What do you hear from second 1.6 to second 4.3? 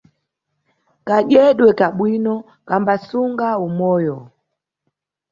ka bwino kambasunga umoyo.